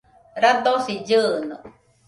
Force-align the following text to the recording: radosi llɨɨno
radosi 0.43 0.93
llɨɨno 1.07 1.55